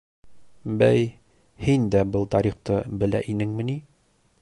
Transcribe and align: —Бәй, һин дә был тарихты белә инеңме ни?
—Бәй, 0.81 1.03
һин 1.67 1.85
дә 1.97 2.03
был 2.17 2.27
тарихты 2.37 2.81
белә 3.05 3.23
инеңме 3.35 3.69
ни? 3.73 3.79